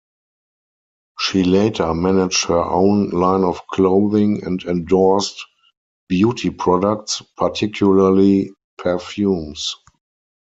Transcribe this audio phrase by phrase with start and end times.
[1.19, 5.45] She later managed her own line of clothing and endorsed
[6.09, 9.75] beauty products, particularly perfumes.